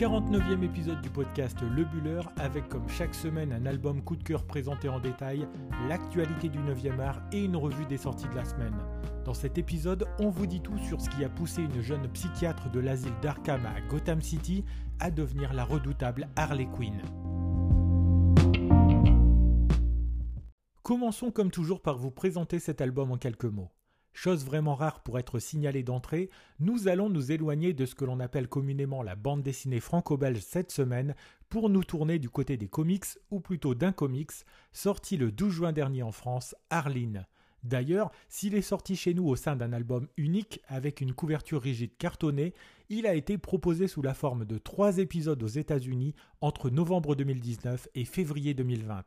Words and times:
49e 0.00 0.64
épisode 0.64 1.02
du 1.02 1.10
podcast 1.10 1.58
Le 1.60 1.84
Buller 1.84 2.22
avec 2.38 2.66
comme 2.70 2.88
chaque 2.88 3.14
semaine 3.14 3.52
un 3.52 3.66
album 3.66 4.00
coup 4.00 4.16
de 4.16 4.22
cœur 4.22 4.46
présenté 4.46 4.88
en 4.88 4.98
détail, 4.98 5.46
l'actualité 5.90 6.48
du 6.48 6.58
9e 6.58 6.98
art 7.00 7.20
et 7.32 7.44
une 7.44 7.54
revue 7.54 7.84
des 7.84 7.98
sorties 7.98 8.26
de 8.28 8.34
la 8.34 8.46
semaine. 8.46 8.74
Dans 9.26 9.34
cet 9.34 9.58
épisode, 9.58 10.08
on 10.18 10.30
vous 10.30 10.46
dit 10.46 10.62
tout 10.62 10.78
sur 10.78 11.02
ce 11.02 11.10
qui 11.10 11.22
a 11.22 11.28
poussé 11.28 11.60
une 11.60 11.82
jeune 11.82 12.08
psychiatre 12.12 12.70
de 12.70 12.80
l'asile 12.80 13.12
d'Arkham 13.20 13.66
à 13.66 13.78
Gotham 13.90 14.22
City 14.22 14.64
à 15.00 15.10
devenir 15.10 15.52
la 15.52 15.64
redoutable 15.64 16.28
Harley 16.34 16.66
Quinn. 16.74 17.02
Commençons 20.82 21.30
comme 21.30 21.50
toujours 21.50 21.82
par 21.82 21.98
vous 21.98 22.10
présenter 22.10 22.58
cet 22.58 22.80
album 22.80 23.12
en 23.12 23.18
quelques 23.18 23.44
mots. 23.44 23.70
Chose 24.12 24.44
vraiment 24.44 24.74
rare 24.74 25.02
pour 25.02 25.18
être 25.18 25.38
signalée 25.38 25.82
d'entrée, 25.82 26.30
nous 26.58 26.88
allons 26.88 27.08
nous 27.08 27.32
éloigner 27.32 27.72
de 27.72 27.86
ce 27.86 27.94
que 27.94 28.04
l'on 28.04 28.20
appelle 28.20 28.48
communément 28.48 29.02
la 29.02 29.14
bande 29.14 29.42
dessinée 29.42 29.80
franco-belge 29.80 30.40
cette 30.40 30.72
semaine 30.72 31.14
pour 31.48 31.70
nous 31.70 31.84
tourner 31.84 32.18
du 32.18 32.28
côté 32.28 32.56
des 32.56 32.68
comics, 32.68 33.06
ou 33.30 33.40
plutôt 33.40 33.74
d'un 33.74 33.92
comics, 33.92 34.32
sorti 34.72 35.16
le 35.16 35.32
12 35.32 35.52
juin 35.52 35.72
dernier 35.72 36.02
en 36.02 36.12
France, 36.12 36.54
Arline. 36.70 37.26
D'ailleurs, 37.62 38.10
s'il 38.28 38.54
est 38.54 38.62
sorti 38.62 38.96
chez 38.96 39.14
nous 39.14 39.28
au 39.28 39.36
sein 39.36 39.54
d'un 39.54 39.72
album 39.72 40.08
unique 40.16 40.60
avec 40.66 41.00
une 41.00 41.12
couverture 41.12 41.60
rigide 41.60 41.96
cartonnée, 41.98 42.54
il 42.88 43.06
a 43.06 43.14
été 43.14 43.38
proposé 43.38 43.86
sous 43.86 44.02
la 44.02 44.14
forme 44.14 44.44
de 44.44 44.58
trois 44.58 44.98
épisodes 44.98 45.42
aux 45.42 45.46
États-Unis 45.46 46.14
entre 46.40 46.70
novembre 46.70 47.14
2019 47.14 47.88
et 47.94 48.04
février 48.04 48.54
2020 48.54 49.04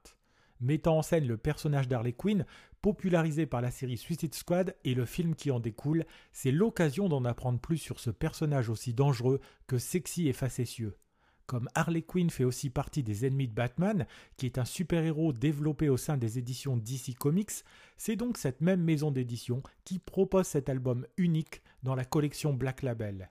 mettant 0.63 0.97
en 0.97 1.01
scène 1.01 1.27
le 1.27 1.37
personnage 1.37 1.87
d'Harley 1.87 2.13
Quinn, 2.13 2.45
popularisé 2.83 3.45
par 3.45 3.61
la 3.61 3.71
série 3.71 3.97
Suicide 3.97 4.35
Squad 4.35 4.75
et 4.83 4.93
le 4.93 5.05
film 5.05 5.35
qui 5.35 5.51
en 5.51 5.61
découle, 5.61 6.05
c'est 6.33 6.51
l'occasion 6.51 7.07
d'en 7.07 7.23
apprendre 7.23 7.57
plus 7.57 7.77
sur 7.77 7.97
ce 7.97 8.09
personnage 8.09 8.69
aussi 8.69 8.93
dangereux 8.93 9.39
que 9.67 9.77
sexy 9.77 10.27
et 10.27 10.33
facétieux. 10.33 10.97
Comme 11.45 11.69
Harley 11.75 12.01
Quinn 12.01 12.29
fait 12.29 12.43
aussi 12.43 12.69
partie 12.69 13.01
des 13.01 13.25
ennemis 13.25 13.47
de 13.47 13.53
Batman, 13.53 14.05
qui 14.35 14.45
est 14.45 14.57
un 14.57 14.65
super-héros 14.65 15.31
développé 15.31 15.87
au 15.87 15.95
sein 15.95 16.17
des 16.17 16.37
éditions 16.37 16.75
DC 16.75 17.15
Comics, 17.17 17.63
c'est 17.95 18.17
donc 18.17 18.37
cette 18.37 18.59
même 18.59 18.83
maison 18.83 19.11
d'édition 19.11 19.63
qui 19.85 19.97
propose 19.97 20.47
cet 20.47 20.67
album 20.67 21.07
unique 21.15 21.61
dans 21.83 21.95
la 21.95 22.03
collection 22.03 22.53
Black 22.53 22.81
Label. 22.81 23.29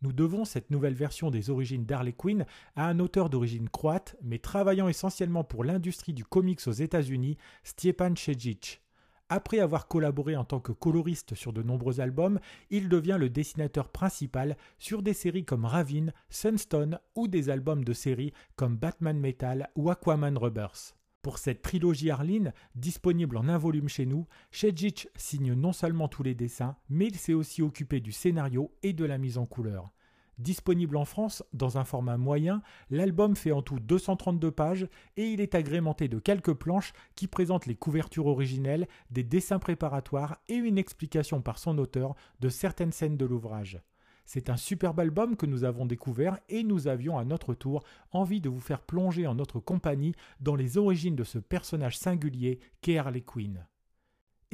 Nous 0.00 0.14
devons 0.14 0.46
cette 0.46 0.70
nouvelle 0.70 0.94
version 0.94 1.30
des 1.30 1.50
origines 1.50 1.84
d'Harley 1.84 2.14
Quinn 2.14 2.46
à 2.74 2.88
un 2.88 2.98
auteur 3.00 3.28
d'origine 3.28 3.68
croate, 3.68 4.16
mais 4.22 4.38
travaillant 4.38 4.88
essentiellement 4.88 5.44
pour 5.44 5.62
l'industrie 5.62 6.14
du 6.14 6.24
comics 6.24 6.66
aux 6.66 6.72
États-Unis, 6.72 7.36
Stjepan 7.64 8.16
Šejic. 8.16 8.83
Après 9.30 9.58
avoir 9.58 9.88
collaboré 9.88 10.36
en 10.36 10.44
tant 10.44 10.60
que 10.60 10.72
coloriste 10.72 11.34
sur 11.34 11.54
de 11.54 11.62
nombreux 11.62 12.00
albums, 12.00 12.40
il 12.68 12.90
devient 12.90 13.16
le 13.18 13.30
dessinateur 13.30 13.88
principal 13.88 14.56
sur 14.78 15.02
des 15.02 15.14
séries 15.14 15.46
comme 15.46 15.64
Ravin, 15.64 16.08
Sunstone 16.28 16.98
ou 17.14 17.26
des 17.26 17.48
albums 17.48 17.84
de 17.84 17.94
séries 17.94 18.34
comme 18.54 18.76
Batman 18.76 19.18
Metal 19.18 19.70
ou 19.76 19.90
Aquaman 19.90 20.36
Rubbers. 20.36 20.94
Pour 21.22 21.38
cette 21.38 21.62
trilogie 21.62 22.10
Arline, 22.10 22.52
disponible 22.74 23.38
en 23.38 23.48
un 23.48 23.56
volume 23.56 23.88
chez 23.88 24.04
nous, 24.04 24.26
Shedjic 24.50 25.08
signe 25.16 25.54
non 25.54 25.72
seulement 25.72 26.06
tous 26.06 26.22
les 26.22 26.34
dessins, 26.34 26.76
mais 26.90 27.06
il 27.06 27.16
s'est 27.16 27.32
aussi 27.32 27.62
occupé 27.62 28.00
du 28.00 28.12
scénario 28.12 28.74
et 28.82 28.92
de 28.92 29.06
la 29.06 29.16
mise 29.16 29.38
en 29.38 29.46
couleur. 29.46 29.90
Disponible 30.38 30.96
en 30.96 31.04
France 31.04 31.44
dans 31.52 31.78
un 31.78 31.84
format 31.84 32.16
moyen, 32.16 32.62
l'album 32.90 33.36
fait 33.36 33.52
en 33.52 33.62
tout 33.62 33.78
232 33.78 34.50
pages 34.50 34.88
et 35.16 35.28
il 35.28 35.40
est 35.40 35.54
agrémenté 35.54 36.08
de 36.08 36.18
quelques 36.18 36.54
planches 36.54 36.92
qui 37.14 37.28
présentent 37.28 37.66
les 37.66 37.76
couvertures 37.76 38.26
originelles, 38.26 38.88
des 39.10 39.22
dessins 39.22 39.60
préparatoires 39.60 40.38
et 40.48 40.56
une 40.56 40.78
explication 40.78 41.40
par 41.40 41.58
son 41.58 41.78
auteur 41.78 42.14
de 42.40 42.48
certaines 42.48 42.92
scènes 42.92 43.16
de 43.16 43.24
l'ouvrage. 43.24 43.80
C'est 44.26 44.50
un 44.50 44.56
superbe 44.56 45.00
album 45.00 45.36
que 45.36 45.46
nous 45.46 45.64
avons 45.64 45.86
découvert 45.86 46.38
et 46.48 46.64
nous 46.64 46.88
avions 46.88 47.18
à 47.18 47.24
notre 47.24 47.54
tour 47.54 47.84
envie 48.10 48.40
de 48.40 48.48
vous 48.48 48.60
faire 48.60 48.80
plonger 48.80 49.26
en 49.26 49.34
notre 49.34 49.60
compagnie 49.60 50.14
dans 50.40 50.56
les 50.56 50.78
origines 50.78 51.16
de 51.16 51.24
ce 51.24 51.38
personnage 51.38 51.98
singulier 51.98 52.58
qu'est 52.80 52.98
Harley 52.98 53.20
Quinn. 53.20 53.66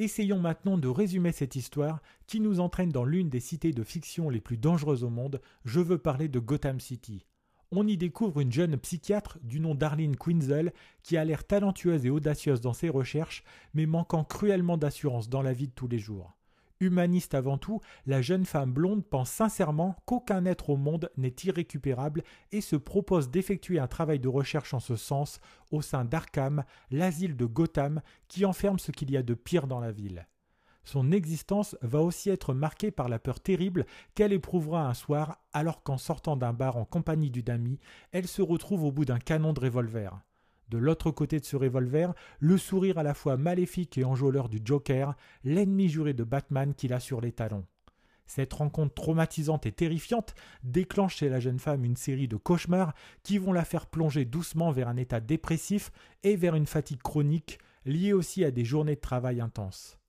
Essayons 0.01 0.39
maintenant 0.39 0.79
de 0.79 0.87
résumer 0.87 1.31
cette 1.31 1.55
histoire 1.55 2.01
qui 2.25 2.39
nous 2.39 2.59
entraîne 2.59 2.89
dans 2.89 3.05
l'une 3.05 3.29
des 3.29 3.39
cités 3.39 3.71
de 3.71 3.83
fiction 3.83 4.31
les 4.31 4.41
plus 4.41 4.57
dangereuses 4.57 5.03
au 5.03 5.11
monde, 5.11 5.39
je 5.63 5.79
veux 5.79 5.99
parler 5.99 6.27
de 6.27 6.39
Gotham 6.39 6.79
City. 6.79 7.27
On 7.69 7.85
y 7.85 7.97
découvre 7.97 8.39
une 8.39 8.51
jeune 8.51 8.77
psychiatre 8.77 9.37
du 9.43 9.59
nom 9.59 9.75
d'Arlene 9.75 10.15
Quinzel 10.17 10.73
qui 11.03 11.17
a 11.17 11.23
l'air 11.23 11.45
talentueuse 11.45 12.03
et 12.03 12.09
audacieuse 12.09 12.61
dans 12.61 12.73
ses 12.73 12.89
recherches, 12.89 13.43
mais 13.75 13.85
manquant 13.85 14.23
cruellement 14.23 14.75
d'assurance 14.75 15.29
dans 15.29 15.43
la 15.43 15.53
vie 15.53 15.67
de 15.67 15.73
tous 15.73 15.87
les 15.87 15.99
jours. 15.99 16.35
Humaniste 16.81 17.35
avant 17.35 17.59
tout, 17.59 17.79
la 18.07 18.23
jeune 18.23 18.43
femme 18.43 18.73
blonde 18.73 19.05
pense 19.05 19.29
sincèrement 19.29 19.95
qu'aucun 20.05 20.45
être 20.45 20.71
au 20.71 20.77
monde 20.77 21.11
n'est 21.15 21.35
irrécupérable 21.43 22.23
et 22.51 22.59
se 22.59 22.75
propose 22.75 23.29
d'effectuer 23.29 23.77
un 23.77 23.87
travail 23.87 24.19
de 24.19 24.27
recherche 24.27 24.73
en 24.73 24.79
ce 24.79 24.95
sens 24.95 25.39
au 25.69 25.83
sein 25.83 26.05
d'Arkham, 26.05 26.63
l'asile 26.89 27.37
de 27.37 27.45
Gotham 27.45 28.01
qui 28.27 28.45
enferme 28.45 28.79
ce 28.79 28.91
qu'il 28.91 29.11
y 29.11 29.17
a 29.17 29.21
de 29.21 29.35
pire 29.35 29.67
dans 29.67 29.79
la 29.79 29.91
ville. 29.91 30.27
Son 30.83 31.11
existence 31.11 31.77
va 31.83 32.01
aussi 32.01 32.31
être 32.31 32.55
marquée 32.55 32.89
par 32.89 33.09
la 33.09 33.19
peur 33.19 33.39
terrible 33.39 33.85
qu'elle 34.15 34.33
éprouvera 34.33 34.87
un 34.87 34.95
soir 34.95 35.37
alors 35.53 35.83
qu'en 35.83 35.99
sortant 35.99 36.35
d'un 36.35 36.53
bar 36.53 36.77
en 36.77 36.85
compagnie 36.85 37.29
d'une 37.29 37.51
amie, 37.51 37.79
elle 38.11 38.27
se 38.27 38.41
retrouve 38.41 38.85
au 38.85 38.91
bout 38.91 39.05
d'un 39.05 39.19
canon 39.19 39.53
de 39.53 39.59
revolver. 39.59 40.19
De 40.71 40.77
l'autre 40.77 41.11
côté 41.11 41.37
de 41.37 41.43
ce 41.43 41.57
revolver, 41.57 42.13
le 42.39 42.57
sourire 42.57 42.97
à 42.97 43.03
la 43.03 43.13
fois 43.13 43.35
maléfique 43.35 43.97
et 43.97 44.05
enjôleur 44.05 44.47
du 44.47 44.61
Joker, 44.63 45.15
l'ennemi 45.43 45.89
juré 45.89 46.13
de 46.13 46.23
Batman 46.23 46.73
qu'il 46.73 46.93
a 46.93 47.01
sur 47.01 47.19
les 47.19 47.33
talons. 47.33 47.65
Cette 48.25 48.53
rencontre 48.53 48.93
traumatisante 48.93 49.65
et 49.65 49.73
terrifiante 49.73 50.33
déclenche 50.63 51.17
chez 51.17 51.27
la 51.27 51.41
jeune 51.41 51.59
femme 51.59 51.83
une 51.83 51.97
série 51.97 52.29
de 52.29 52.37
cauchemars 52.37 52.93
qui 53.21 53.37
vont 53.37 53.51
la 53.51 53.65
faire 53.65 53.85
plonger 53.85 54.23
doucement 54.23 54.71
vers 54.71 54.87
un 54.87 54.95
état 54.95 55.19
dépressif 55.19 55.91
et 56.23 56.37
vers 56.37 56.55
une 56.55 56.65
fatigue 56.65 57.01
chronique 57.01 57.59
liée 57.83 58.13
aussi 58.13 58.45
à 58.45 58.51
des 58.51 58.63
journées 58.63 58.95
de 58.95 59.01
travail 59.01 59.41
intenses. 59.41 60.00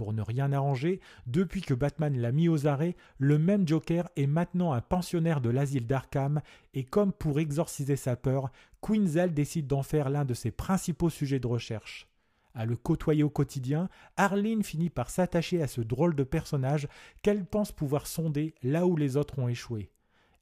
Pour 0.00 0.14
ne 0.14 0.22
rien 0.22 0.50
arranger, 0.50 0.98
depuis 1.26 1.60
que 1.60 1.74
Batman 1.74 2.16
l'a 2.16 2.32
mis 2.32 2.48
aux 2.48 2.66
arrêts, 2.66 2.96
le 3.18 3.38
même 3.38 3.68
Joker 3.68 4.08
est 4.16 4.26
maintenant 4.26 4.72
un 4.72 4.80
pensionnaire 4.80 5.42
de 5.42 5.50
l'asile 5.50 5.86
d'Arkham 5.86 6.40
et 6.72 6.84
comme 6.84 7.12
pour 7.12 7.38
exorciser 7.38 7.96
sa 7.96 8.16
peur, 8.16 8.50
Quinzel 8.80 9.34
décide 9.34 9.66
d'en 9.66 9.82
faire 9.82 10.08
l'un 10.08 10.24
de 10.24 10.32
ses 10.32 10.52
principaux 10.52 11.10
sujets 11.10 11.38
de 11.38 11.46
recherche. 11.46 12.08
À 12.54 12.64
le 12.64 12.76
côtoyer 12.76 13.22
au 13.22 13.28
quotidien, 13.28 13.90
Arlene 14.16 14.62
finit 14.62 14.88
par 14.88 15.10
s'attacher 15.10 15.60
à 15.60 15.68
ce 15.68 15.82
drôle 15.82 16.14
de 16.14 16.24
personnage 16.24 16.88
qu'elle 17.20 17.44
pense 17.44 17.70
pouvoir 17.70 18.06
sonder 18.06 18.54
là 18.62 18.86
où 18.86 18.96
les 18.96 19.18
autres 19.18 19.38
ont 19.38 19.48
échoué. 19.48 19.90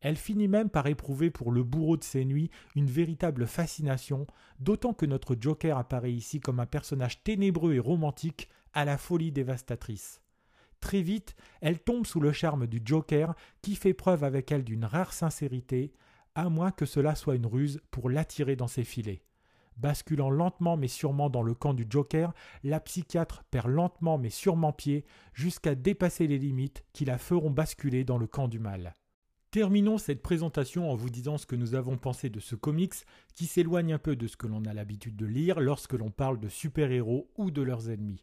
Elle 0.01 0.17
finit 0.17 0.47
même 0.47 0.71
par 0.71 0.87
éprouver 0.87 1.31
pour 1.31 1.51
le 1.51 1.65
bourreau 1.65 1.97
de 1.97 2.05
ses 2.05 2.25
nuits 2.25 2.53
une 2.77 2.87
véritable 2.87 3.49
fascination, 3.49 4.29
d'autant 4.61 4.93
que 4.93 5.05
notre 5.05 5.37
Joker 5.37 5.77
apparaît 5.77 6.13
ici 6.13 6.39
comme 6.39 6.61
un 6.61 6.67
personnage 6.67 7.25
ténébreux 7.25 7.75
et 7.75 7.81
romantique 7.81 8.49
à 8.79 8.85
la 8.85 8.97
folie 8.97 9.33
dévastatrice. 9.33 10.21
Très 10.79 11.03
vite, 11.03 11.35
elle 11.61 11.81
tombe 11.81 12.07
sous 12.07 12.21
le 12.21 12.31
charme 12.31 12.69
du 12.69 12.81
Joker 12.85 13.35
qui 13.61 13.75
fait 13.75 13.93
preuve 13.93 14.23
avec 14.23 14.53
elle 14.53 14.63
d'une 14.63 14.85
rare 14.85 15.13
sincérité, 15.13 15.93
à 16.37 16.49
moins 16.49 16.71
que 16.71 16.87
cela 16.87 17.17
soit 17.17 17.35
une 17.35 17.47
ruse 17.47 17.81
pour 17.91 18.09
l'attirer 18.09 18.55
dans 18.55 18.69
ses 18.69 18.85
filets. 18.85 19.25
Basculant 19.77 20.31
lentement 20.31 20.77
mais 20.77 20.87
sûrement 20.87 21.29
dans 21.29 21.43
le 21.43 21.55
camp 21.55 21.75
du 21.75 21.87
Joker, 21.91 22.33
la 22.63 22.79
psychiatre 22.79 23.43
perd 23.51 23.67
lentement 23.67 24.17
mais 24.17 24.31
sûrement 24.31 24.73
pied 24.73 25.05
jusqu'à 25.33 25.75
dépasser 25.75 26.29
les 26.29 26.39
limites 26.39 26.85
qui 26.93 27.05
la 27.05 27.19
feront 27.19 27.51
basculer 27.51 28.05
dans 28.05 28.17
le 28.17 28.29
camp 28.29 28.47
du 28.47 28.61
mal. 28.61 28.95
Terminons 29.51 29.99
cette 29.99 30.23
présentation 30.23 30.89
en 30.89 30.95
vous 30.95 31.11
disant 31.11 31.37
ce 31.37 31.47
que 31.47 31.57
nous 31.57 31.75
avons 31.75 31.97
pensé 31.97 32.31
de 32.31 32.39
ce 32.39 32.55
comics 32.55 32.95
qui 33.35 33.47
s'éloigne 33.47 33.95
un 33.95 33.99
peu 33.99 34.15
de 34.15 34.29
ce 34.29 34.37
que 34.37 34.47
l'on 34.47 34.65
a 34.67 34.73
l'habitude 34.73 35.17
de 35.17 35.27
lire 35.27 35.59
lorsque 35.59 35.95
l'on 35.95 36.13
parle 36.13 36.39
de 36.39 36.49
super-héros 36.49 37.29
ou 37.37 37.51
de 37.51 37.63
leurs 37.63 37.91
ennemis. 37.91 38.23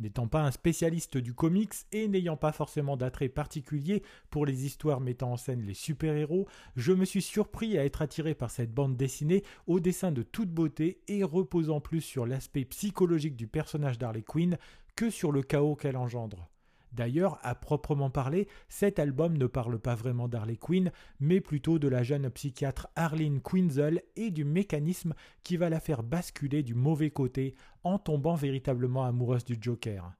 N'étant 0.00 0.26
pas 0.26 0.42
un 0.42 0.50
spécialiste 0.50 1.16
du 1.16 1.34
comics 1.34 1.74
et 1.92 2.08
n'ayant 2.08 2.36
pas 2.36 2.52
forcément 2.52 2.96
d'attrait 2.96 3.28
particulier 3.28 4.02
pour 4.30 4.44
les 4.44 4.66
histoires 4.66 5.00
mettant 5.00 5.32
en 5.32 5.36
scène 5.36 5.62
les 5.62 5.74
super-héros, 5.74 6.48
je 6.76 6.92
me 6.92 7.04
suis 7.04 7.22
surpris 7.22 7.78
à 7.78 7.84
être 7.84 8.02
attiré 8.02 8.34
par 8.34 8.50
cette 8.50 8.74
bande 8.74 8.96
dessinée 8.96 9.44
au 9.66 9.80
dessin 9.80 10.10
de 10.10 10.22
toute 10.22 10.50
beauté 10.50 11.00
et 11.06 11.22
reposant 11.22 11.80
plus 11.80 12.00
sur 12.00 12.26
l'aspect 12.26 12.64
psychologique 12.64 13.36
du 13.36 13.46
personnage 13.46 13.98
d'Harley 13.98 14.22
Quinn 14.22 14.58
que 14.96 15.10
sur 15.10 15.32
le 15.32 15.42
chaos 15.42 15.76
qu'elle 15.76 15.96
engendre. 15.96 16.48
D'ailleurs, 16.94 17.40
à 17.42 17.56
proprement 17.56 18.08
parler, 18.08 18.46
cet 18.68 19.00
album 19.00 19.36
ne 19.36 19.46
parle 19.46 19.80
pas 19.80 19.96
vraiment 19.96 20.28
d'Harley 20.28 20.56
Quinn, 20.56 20.92
mais 21.18 21.40
plutôt 21.40 21.80
de 21.80 21.88
la 21.88 22.04
jeune 22.04 22.30
psychiatre 22.30 22.86
Arlene 22.94 23.40
Quinzel 23.40 24.02
et 24.14 24.30
du 24.30 24.44
mécanisme 24.44 25.14
qui 25.42 25.56
va 25.56 25.68
la 25.70 25.80
faire 25.80 26.04
basculer 26.04 26.62
du 26.62 26.74
mauvais 26.74 27.10
côté 27.10 27.56
en 27.82 27.98
tombant 27.98 28.36
véritablement 28.36 29.04
amoureuse 29.04 29.44
du 29.44 29.58
Joker. 29.60 30.12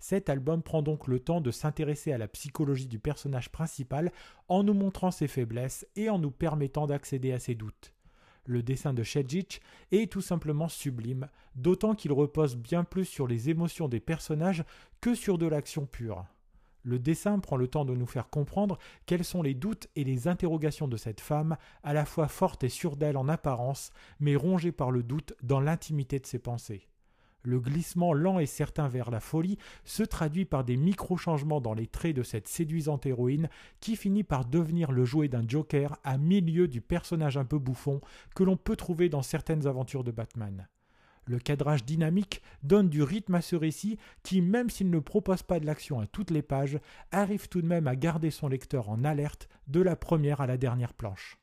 Cet 0.00 0.28
album 0.28 0.62
prend 0.62 0.82
donc 0.82 1.08
le 1.08 1.18
temps 1.18 1.40
de 1.40 1.50
s'intéresser 1.50 2.12
à 2.12 2.18
la 2.18 2.28
psychologie 2.28 2.86
du 2.86 2.98
personnage 2.98 3.50
principal 3.50 4.12
en 4.48 4.62
nous 4.62 4.74
montrant 4.74 5.10
ses 5.10 5.28
faiblesses 5.28 5.86
et 5.96 6.10
en 6.10 6.18
nous 6.18 6.30
permettant 6.30 6.86
d'accéder 6.86 7.32
à 7.32 7.38
ses 7.38 7.54
doutes. 7.54 7.94
Le 8.48 8.62
dessin 8.62 8.94
de 8.94 9.02
Shedjic 9.02 9.60
est 9.92 10.10
tout 10.10 10.22
simplement 10.22 10.68
sublime, 10.68 11.28
d'autant 11.54 11.94
qu'il 11.94 12.12
repose 12.12 12.56
bien 12.56 12.82
plus 12.82 13.04
sur 13.04 13.26
les 13.26 13.50
émotions 13.50 13.88
des 13.88 14.00
personnages 14.00 14.64
que 15.02 15.14
sur 15.14 15.36
de 15.36 15.46
l'action 15.46 15.84
pure. 15.84 16.24
Le 16.82 16.98
dessin 16.98 17.40
prend 17.40 17.58
le 17.58 17.68
temps 17.68 17.84
de 17.84 17.94
nous 17.94 18.06
faire 18.06 18.30
comprendre 18.30 18.78
quels 19.04 19.24
sont 19.24 19.42
les 19.42 19.52
doutes 19.52 19.88
et 19.96 20.04
les 20.04 20.28
interrogations 20.28 20.88
de 20.88 20.96
cette 20.96 21.20
femme, 21.20 21.58
à 21.82 21.92
la 21.92 22.06
fois 22.06 22.26
forte 22.26 22.64
et 22.64 22.70
sûre 22.70 22.96
d'elle 22.96 23.18
en 23.18 23.28
apparence, 23.28 23.90
mais 24.18 24.34
rongée 24.34 24.72
par 24.72 24.90
le 24.90 25.02
doute 25.02 25.34
dans 25.42 25.60
l'intimité 25.60 26.18
de 26.18 26.24
ses 26.24 26.38
pensées. 26.38 26.88
Le 27.42 27.60
glissement 27.60 28.12
lent 28.12 28.38
et 28.38 28.46
certain 28.46 28.88
vers 28.88 29.10
la 29.10 29.20
folie 29.20 29.58
se 29.84 30.02
traduit 30.02 30.44
par 30.44 30.64
des 30.64 30.76
micro-changements 30.76 31.60
dans 31.60 31.74
les 31.74 31.86
traits 31.86 32.16
de 32.16 32.22
cette 32.22 32.48
séduisante 32.48 33.06
héroïne 33.06 33.48
qui 33.80 33.96
finit 33.96 34.24
par 34.24 34.44
devenir 34.44 34.92
le 34.92 35.04
jouet 35.04 35.28
d'un 35.28 35.46
Joker 35.46 35.96
à 36.04 36.18
milieu 36.18 36.68
du 36.68 36.80
personnage 36.80 37.36
un 37.36 37.44
peu 37.44 37.58
bouffon 37.58 38.00
que 38.34 38.42
l'on 38.42 38.56
peut 38.56 38.76
trouver 38.76 39.08
dans 39.08 39.22
certaines 39.22 39.66
aventures 39.66 40.04
de 40.04 40.10
Batman. 40.10 40.66
Le 41.28 41.38
cadrage 41.38 41.84
dynamique 41.84 42.42
donne 42.62 42.88
du 42.88 43.02
rythme 43.02 43.34
à 43.34 43.42
ce 43.42 43.54
récit 43.54 43.98
qui, 44.22 44.40
même 44.40 44.70
s'il 44.70 44.88
ne 44.88 44.98
propose 44.98 45.42
pas 45.42 45.60
de 45.60 45.66
l'action 45.66 46.00
à 46.00 46.06
toutes 46.06 46.30
les 46.30 46.42
pages, 46.42 46.78
arrive 47.12 47.48
tout 47.48 47.60
de 47.60 47.66
même 47.66 47.86
à 47.86 47.96
garder 47.96 48.30
son 48.30 48.48
lecteur 48.48 48.88
en 48.88 49.04
alerte 49.04 49.48
de 49.66 49.82
la 49.82 49.94
première 49.94 50.40
à 50.40 50.46
la 50.46 50.56
dernière 50.56 50.94
planche. 50.94 51.38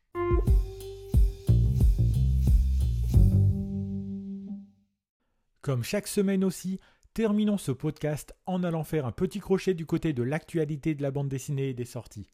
Comme 5.66 5.84
chaque 5.84 6.06
semaine 6.06 6.44
aussi, 6.44 6.80
terminons 7.16 7.58
ce 7.58 7.72
podcast 7.72 8.36
en 8.46 8.64
allant 8.64 8.84
faire 8.84 9.08
un 9.08 9.12
petit 9.12 9.40
crochet 9.40 9.74
du 9.74 9.88
côté 9.88 10.14
de 10.14 10.22
l'actualité 10.22 10.94
de 10.94 11.02
la 11.02 11.10
bande 11.10 11.28
dessinée 11.28 11.70
et 11.70 11.74
des 11.74 11.86
sorties. 11.86 12.30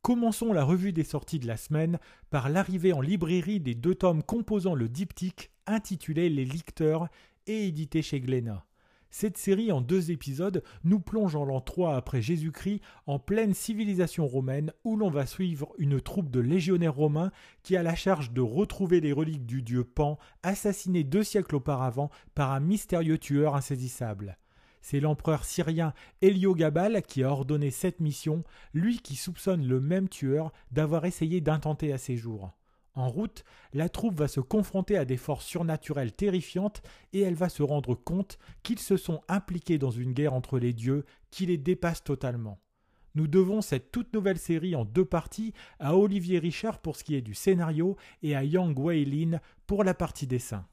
Commençons 0.00 0.54
la 0.54 0.64
revue 0.64 0.94
des 0.94 1.04
sorties 1.04 1.38
de 1.38 1.46
la 1.46 1.58
semaine 1.58 1.98
par 2.30 2.48
l'arrivée 2.48 2.94
en 2.94 3.02
librairie 3.02 3.60
des 3.60 3.74
deux 3.74 3.94
tomes 3.94 4.22
composant 4.22 4.74
le 4.74 4.88
diptyque 4.88 5.50
intitulé 5.66 6.30
Les 6.30 6.46
Licteurs 6.46 7.08
et 7.46 7.66
édité 7.66 8.00
chez 8.00 8.22
Glénat. 8.22 8.64
Cette 9.14 9.36
série 9.36 9.70
en 9.70 9.82
deux 9.82 10.10
épisodes 10.10 10.64
nous 10.84 10.98
plonge 10.98 11.36
en 11.36 11.44
l'an 11.44 11.60
3 11.60 11.94
après 11.96 12.22
Jésus-Christ 12.22 12.80
en 13.06 13.18
pleine 13.18 13.52
civilisation 13.52 14.26
romaine 14.26 14.72
où 14.84 14.96
l'on 14.96 15.10
va 15.10 15.26
suivre 15.26 15.74
une 15.76 16.00
troupe 16.00 16.30
de 16.30 16.40
légionnaires 16.40 16.94
romains 16.94 17.30
qui 17.62 17.76
a 17.76 17.82
la 17.82 17.94
charge 17.94 18.32
de 18.32 18.40
retrouver 18.40 19.02
les 19.02 19.12
reliques 19.12 19.44
du 19.44 19.60
dieu 19.60 19.84
Pan 19.84 20.18
assassiné 20.42 21.04
deux 21.04 21.22
siècles 21.22 21.56
auparavant 21.56 22.10
par 22.34 22.52
un 22.52 22.60
mystérieux 22.60 23.18
tueur 23.18 23.54
insaisissable. 23.54 24.38
C'est 24.80 24.98
l'empereur 24.98 25.44
syrien 25.44 25.92
Héliogabal 26.22 27.02
qui 27.02 27.22
a 27.22 27.30
ordonné 27.30 27.70
cette 27.70 28.00
mission, 28.00 28.44
lui 28.72 28.98
qui 28.98 29.16
soupçonne 29.16 29.68
le 29.68 29.78
même 29.78 30.08
tueur 30.08 30.54
d'avoir 30.70 31.04
essayé 31.04 31.42
d'intenter 31.42 31.92
à 31.92 31.98
ses 31.98 32.16
jours. 32.16 32.50
En 32.94 33.08
route, 33.08 33.44
la 33.72 33.88
troupe 33.88 34.18
va 34.18 34.28
se 34.28 34.40
confronter 34.40 34.98
à 34.98 35.04
des 35.04 35.16
forces 35.16 35.46
surnaturelles 35.46 36.12
terrifiantes 36.12 36.82
et 37.12 37.20
elle 37.20 37.34
va 37.34 37.48
se 37.48 37.62
rendre 37.62 37.94
compte 37.94 38.38
qu'ils 38.62 38.78
se 38.78 38.96
sont 38.96 39.22
impliqués 39.28 39.78
dans 39.78 39.90
une 39.90 40.12
guerre 40.12 40.34
entre 40.34 40.58
les 40.58 40.74
dieux 40.74 41.04
qui 41.30 41.46
les 41.46 41.56
dépasse 41.56 42.04
totalement. 42.04 42.58
Nous 43.14 43.26
devons 43.26 43.60
cette 43.60 43.92
toute 43.92 44.12
nouvelle 44.14 44.38
série 44.38 44.74
en 44.74 44.84
deux 44.84 45.04
parties 45.04 45.52
à 45.78 45.96
Olivier 45.96 46.38
Richard 46.38 46.78
pour 46.78 46.96
ce 46.96 47.04
qui 47.04 47.14
est 47.14 47.22
du 47.22 47.34
scénario 47.34 47.96
et 48.22 48.36
à 48.36 48.44
Yang 48.44 48.78
Wei 48.78 49.04
Lin 49.04 49.38
pour 49.66 49.84
la 49.84 49.94
partie 49.94 50.26
dessin. 50.26 50.66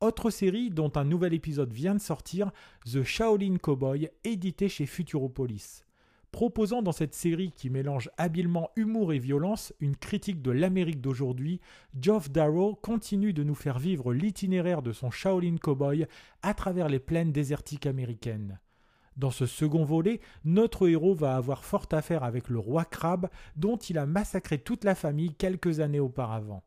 Autre 0.00 0.30
série 0.30 0.70
dont 0.70 0.92
un 0.94 1.04
nouvel 1.04 1.34
épisode 1.34 1.72
vient 1.72 1.94
de 1.94 2.00
sortir, 2.00 2.52
The 2.84 3.02
Shaolin 3.02 3.56
Cowboy, 3.56 4.08
édité 4.22 4.68
chez 4.68 4.86
Futuropolis. 4.86 5.87
Proposant 6.30 6.82
dans 6.82 6.92
cette 6.92 7.14
série 7.14 7.52
qui 7.52 7.70
mélange 7.70 8.10
habilement 8.18 8.70
humour 8.76 9.12
et 9.12 9.18
violence 9.18 9.72
une 9.80 9.96
critique 9.96 10.42
de 10.42 10.50
l'Amérique 10.50 11.00
d'aujourd'hui, 11.00 11.60
Geoff 11.98 12.30
Darrow 12.30 12.74
continue 12.74 13.32
de 13.32 13.42
nous 13.42 13.54
faire 13.54 13.78
vivre 13.78 14.12
l'itinéraire 14.12 14.82
de 14.82 14.92
son 14.92 15.10
Shaolin 15.10 15.56
Cowboy 15.56 16.06
à 16.42 16.54
travers 16.54 16.88
les 16.88 16.98
plaines 17.00 17.32
désertiques 17.32 17.86
américaines. 17.86 18.60
Dans 19.16 19.32
ce 19.32 19.46
second 19.46 19.84
volet, 19.84 20.20
notre 20.44 20.86
héros 20.86 21.14
va 21.14 21.34
avoir 21.34 21.64
fort 21.64 21.88
affaire 21.90 22.22
avec 22.22 22.48
le 22.48 22.58
roi 22.58 22.84
crabe 22.84 23.28
dont 23.56 23.76
il 23.76 23.98
a 23.98 24.06
massacré 24.06 24.58
toute 24.58 24.84
la 24.84 24.94
famille 24.94 25.34
quelques 25.34 25.80
années 25.80 25.98
auparavant. 25.98 26.62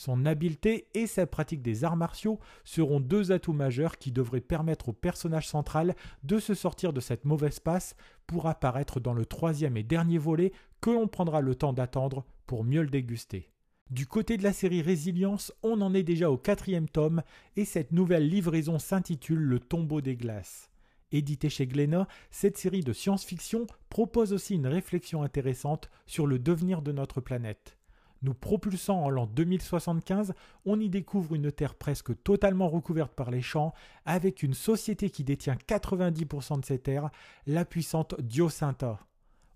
Son 0.00 0.24
habileté 0.24 0.88
et 0.94 1.06
sa 1.06 1.26
pratique 1.26 1.60
des 1.60 1.84
arts 1.84 1.94
martiaux 1.94 2.38
seront 2.64 3.00
deux 3.00 3.32
atouts 3.32 3.52
majeurs 3.52 3.98
qui 3.98 4.12
devraient 4.12 4.40
permettre 4.40 4.88
au 4.88 4.92
personnage 4.94 5.46
central 5.46 5.94
de 6.22 6.38
se 6.38 6.54
sortir 6.54 6.94
de 6.94 7.00
cette 7.00 7.26
mauvaise 7.26 7.60
passe 7.60 7.96
pour 8.26 8.46
apparaître 8.46 8.98
dans 8.98 9.12
le 9.12 9.26
troisième 9.26 9.76
et 9.76 9.82
dernier 9.82 10.16
volet 10.16 10.52
que 10.80 10.88
l'on 10.88 11.06
prendra 11.06 11.42
le 11.42 11.54
temps 11.54 11.74
d'attendre 11.74 12.24
pour 12.46 12.64
mieux 12.64 12.80
le 12.80 12.88
déguster. 12.88 13.50
Du 13.90 14.06
côté 14.06 14.38
de 14.38 14.42
la 14.42 14.54
série 14.54 14.80
Résilience, 14.80 15.52
on 15.62 15.82
en 15.82 15.92
est 15.92 16.02
déjà 16.02 16.30
au 16.30 16.38
quatrième 16.38 16.88
tome 16.88 17.22
et 17.56 17.66
cette 17.66 17.92
nouvelle 17.92 18.26
livraison 18.26 18.78
s'intitule 18.78 19.40
Le 19.40 19.60
tombeau 19.60 20.00
des 20.00 20.16
glaces. 20.16 20.70
Édité 21.12 21.50
chez 21.50 21.66
Glénat, 21.66 22.08
cette 22.30 22.56
série 22.56 22.80
de 22.80 22.94
science-fiction 22.94 23.66
propose 23.90 24.32
aussi 24.32 24.54
une 24.54 24.66
réflexion 24.66 25.22
intéressante 25.22 25.90
sur 26.06 26.26
le 26.26 26.38
devenir 26.38 26.80
de 26.80 26.92
notre 26.92 27.20
planète. 27.20 27.76
Nous 28.22 28.34
propulsant 28.34 29.02
en 29.02 29.08
l'an 29.08 29.26
2075, 29.26 30.34
on 30.66 30.78
y 30.78 30.90
découvre 30.90 31.34
une 31.34 31.50
Terre 31.50 31.74
presque 31.74 32.22
totalement 32.22 32.68
recouverte 32.68 33.14
par 33.14 33.30
les 33.30 33.40
champs, 33.40 33.72
avec 34.04 34.42
une 34.42 34.52
société 34.52 35.08
qui 35.08 35.24
détient 35.24 35.56
90% 35.66 36.60
de 36.60 36.64
ces 36.64 36.78
terres, 36.78 37.10
la 37.46 37.64
puissante 37.64 38.20
Diocinta. 38.20 38.98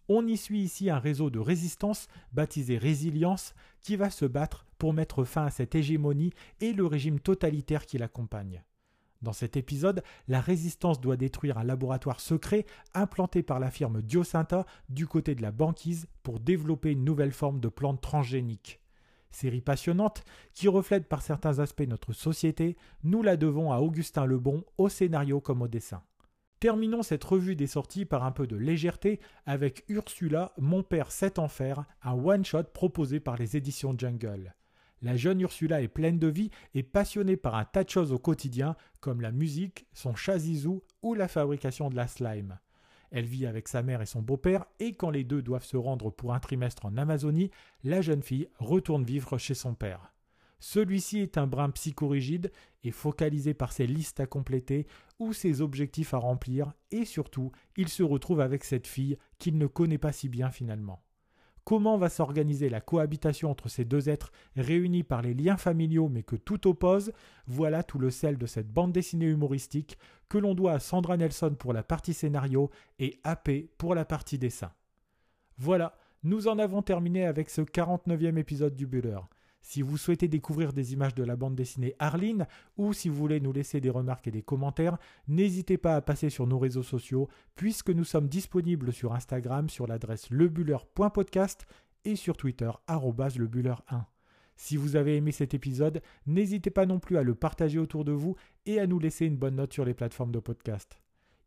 On 0.08 0.26
y 0.26 0.36
suit 0.36 0.60
ici 0.60 0.90
un 0.90 0.98
réseau 0.98 1.30
de 1.30 1.38
résistance 1.38 2.08
baptisé 2.32 2.78
Résilience 2.78 3.54
qui 3.80 3.96
va 3.96 4.10
se 4.10 4.24
battre 4.24 4.66
pour 4.78 4.92
mettre 4.92 5.24
fin 5.24 5.46
à 5.46 5.50
cette 5.50 5.74
hégémonie 5.74 6.32
et 6.60 6.72
le 6.72 6.86
régime 6.86 7.20
totalitaire 7.20 7.86
qui 7.86 7.98
l'accompagne. 7.98 8.62
Dans 9.24 9.32
cet 9.32 9.56
épisode, 9.56 10.02
la 10.28 10.42
résistance 10.42 11.00
doit 11.00 11.16
détruire 11.16 11.56
un 11.56 11.64
laboratoire 11.64 12.20
secret 12.20 12.66
implanté 12.92 13.42
par 13.42 13.58
la 13.58 13.70
firme 13.70 14.02
Diocinta 14.02 14.66
du 14.90 15.06
côté 15.06 15.34
de 15.34 15.40
la 15.40 15.50
banquise 15.50 16.08
pour 16.22 16.40
développer 16.40 16.90
une 16.90 17.04
nouvelle 17.04 17.32
forme 17.32 17.58
de 17.58 17.68
plante 17.68 18.02
transgénique. 18.02 18.82
Série 19.30 19.62
passionnante 19.62 20.24
qui 20.52 20.68
reflète 20.68 21.08
par 21.08 21.22
certains 21.22 21.58
aspects 21.58 21.88
notre 21.88 22.12
société, 22.12 22.76
nous 23.02 23.22
la 23.22 23.38
devons 23.38 23.72
à 23.72 23.78
Augustin 23.78 24.26
Lebon 24.26 24.62
au 24.76 24.90
scénario 24.90 25.40
comme 25.40 25.62
au 25.62 25.68
dessin. 25.68 26.02
Terminons 26.60 27.02
cette 27.02 27.24
revue 27.24 27.56
des 27.56 27.66
sorties 27.66 28.04
par 28.04 28.24
un 28.24 28.30
peu 28.30 28.46
de 28.46 28.56
légèreté 28.56 29.20
avec 29.46 29.84
Ursula, 29.88 30.52
Mon 30.58 30.82
père 30.82 31.10
cet 31.10 31.38
enfer, 31.38 31.86
un 32.02 32.12
one-shot 32.12 32.64
proposé 32.74 33.20
par 33.20 33.36
les 33.36 33.56
éditions 33.56 33.94
Jungle. 33.96 34.54
La 35.04 35.16
jeune 35.16 35.42
Ursula 35.42 35.82
est 35.82 35.88
pleine 35.88 36.18
de 36.18 36.28
vie 36.28 36.50
et 36.72 36.82
passionnée 36.82 37.36
par 37.36 37.56
un 37.56 37.66
tas 37.66 37.84
de 37.84 37.90
choses 37.90 38.10
au 38.10 38.18
quotidien, 38.18 38.74
comme 39.00 39.20
la 39.20 39.32
musique, 39.32 39.86
son 39.92 40.14
chat 40.14 40.38
Zizou 40.38 40.82
ou 41.02 41.12
la 41.12 41.28
fabrication 41.28 41.90
de 41.90 41.94
la 41.94 42.06
slime. 42.08 42.58
Elle 43.10 43.26
vit 43.26 43.44
avec 43.44 43.68
sa 43.68 43.82
mère 43.82 44.00
et 44.00 44.06
son 44.06 44.22
beau-père, 44.22 44.64
et 44.80 44.94
quand 44.94 45.10
les 45.10 45.22
deux 45.22 45.42
doivent 45.42 45.66
se 45.66 45.76
rendre 45.76 46.08
pour 46.08 46.32
un 46.32 46.40
trimestre 46.40 46.86
en 46.86 46.96
Amazonie, 46.96 47.50
la 47.82 48.00
jeune 48.00 48.22
fille 48.22 48.48
retourne 48.58 49.04
vivre 49.04 49.36
chez 49.36 49.52
son 49.52 49.74
père. 49.74 50.14
Celui-ci 50.58 51.18
est 51.18 51.36
un 51.36 51.46
brin 51.46 51.68
psychorigide 51.68 52.50
et 52.82 52.90
focalisé 52.90 53.52
par 53.52 53.74
ses 53.74 53.86
listes 53.86 54.20
à 54.20 54.26
compléter 54.26 54.86
ou 55.18 55.34
ses 55.34 55.60
objectifs 55.60 56.14
à 56.14 56.18
remplir, 56.18 56.72
et 56.90 57.04
surtout, 57.04 57.52
il 57.76 57.90
se 57.90 58.02
retrouve 58.02 58.40
avec 58.40 58.64
cette 58.64 58.86
fille 58.86 59.18
qu'il 59.38 59.58
ne 59.58 59.66
connaît 59.66 59.98
pas 59.98 60.12
si 60.12 60.30
bien 60.30 60.50
finalement. 60.50 61.02
Comment 61.64 61.96
va 61.96 62.10
s'organiser 62.10 62.68
la 62.68 62.82
cohabitation 62.82 63.50
entre 63.50 63.68
ces 63.68 63.86
deux 63.86 64.10
êtres 64.10 64.32
réunis 64.54 65.02
par 65.02 65.22
les 65.22 65.32
liens 65.32 65.56
familiaux 65.56 66.10
mais 66.10 66.22
que 66.22 66.36
tout 66.36 66.68
oppose 66.68 67.12
Voilà 67.46 67.82
tout 67.82 67.98
le 67.98 68.10
sel 68.10 68.36
de 68.36 68.46
cette 68.46 68.70
bande 68.70 68.92
dessinée 68.92 69.26
humoristique 69.26 69.98
que 70.28 70.36
l'on 70.36 70.54
doit 70.54 70.72
à 70.72 70.78
Sandra 70.78 71.16
Nelson 71.16 71.56
pour 71.58 71.72
la 71.72 71.82
partie 71.82 72.12
scénario 72.12 72.70
et 72.98 73.18
AP 73.24 73.50
pour 73.78 73.94
la 73.94 74.04
partie 74.04 74.38
dessin. 74.38 74.72
Voilà, 75.56 75.96
nous 76.22 76.48
en 76.48 76.58
avons 76.58 76.82
terminé 76.82 77.24
avec 77.24 77.48
ce 77.48 77.62
49e 77.62 78.36
épisode 78.36 78.74
du 78.74 78.86
Buller. 78.86 79.20
Si 79.66 79.80
vous 79.80 79.96
souhaitez 79.96 80.28
découvrir 80.28 80.74
des 80.74 80.92
images 80.92 81.14
de 81.14 81.24
la 81.24 81.36
bande 81.36 81.56
dessinée 81.56 81.94
Arline 81.98 82.46
ou 82.76 82.92
si 82.92 83.08
vous 83.08 83.16
voulez 83.16 83.40
nous 83.40 83.52
laisser 83.52 83.80
des 83.80 83.88
remarques 83.88 84.28
et 84.28 84.30
des 84.30 84.42
commentaires, 84.42 84.98
n'hésitez 85.26 85.78
pas 85.78 85.96
à 85.96 86.02
passer 86.02 86.28
sur 86.28 86.46
nos 86.46 86.58
réseaux 86.58 86.82
sociaux 86.82 87.28
puisque 87.56 87.88
nous 87.88 88.04
sommes 88.04 88.28
disponibles 88.28 88.92
sur 88.92 89.14
Instagram 89.14 89.70
sur 89.70 89.86
l'adresse 89.86 90.28
lebuller.podcast 90.28 91.64
et 92.04 92.14
sur 92.14 92.36
Twitter 92.36 92.70
lebuller1. 92.88 94.04
Si 94.54 94.76
vous 94.76 94.96
avez 94.96 95.16
aimé 95.16 95.32
cet 95.32 95.54
épisode, 95.54 96.02
n'hésitez 96.26 96.70
pas 96.70 96.84
non 96.84 97.00
plus 97.00 97.16
à 97.16 97.22
le 97.22 97.34
partager 97.34 97.78
autour 97.78 98.04
de 98.04 98.12
vous 98.12 98.36
et 98.66 98.78
à 98.78 98.86
nous 98.86 98.98
laisser 98.98 99.24
une 99.24 99.38
bonne 99.38 99.56
note 99.56 99.72
sur 99.72 99.86
les 99.86 99.94
plateformes 99.94 100.30
de 100.30 100.40
podcast. 100.40 101.00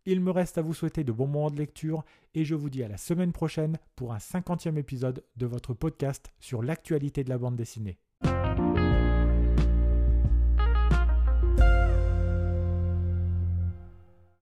Il 0.05 0.21
me 0.21 0.31
reste 0.31 0.57
à 0.57 0.63
vous 0.63 0.74
souhaiter 0.74 1.03
de 1.03 1.12
bons 1.12 1.27
moments 1.27 1.51
de 1.51 1.57
lecture 1.57 2.03
et 2.33 2.45
je 2.45 2.55
vous 2.55 2.71
dis 2.71 2.83
à 2.83 2.88
la 2.88 2.97
semaine 2.97 3.31
prochaine 3.31 3.77
pour 3.95 4.12
un 4.12 4.19
cinquantième 4.19 4.79
épisode 4.79 5.24
de 5.36 5.45
votre 5.45 5.75
podcast 5.75 6.33
sur 6.39 6.63
l'actualité 6.63 7.24
de 7.24 7.29
la 7.29 7.38
bande 7.38 7.55
dessinée. 7.55 8.00